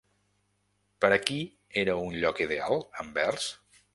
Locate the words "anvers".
3.05-3.51